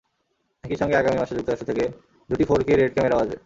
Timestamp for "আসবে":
3.23-3.37